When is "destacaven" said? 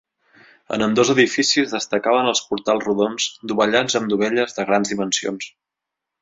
1.75-2.29